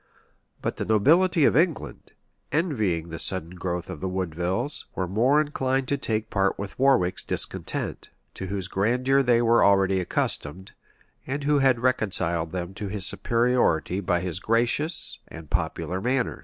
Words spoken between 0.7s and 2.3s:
the nobility of England,